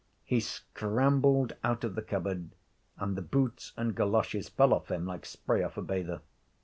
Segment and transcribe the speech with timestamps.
[0.23, 2.49] He scrambled out of the cupboard,
[2.97, 6.21] and the boots and goloshes fell off him like spray off a bather.